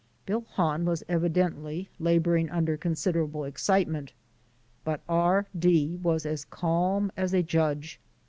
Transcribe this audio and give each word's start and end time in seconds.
Bill 0.25 0.41
Hahn 0.53 0.83
was 0.83 1.03
evidently 1.07 1.87
labouring 1.99 2.49
under 2.49 2.75
considerable 2.75 3.43
excitement, 3.45 4.13
but 4.83 5.01
R 5.07 5.45
D 5.55 5.99
was 6.01 6.25
as 6.25 6.43
calm 6.43 7.11
as 7.15 7.35
a 7.35 7.43
judge. 7.43 7.99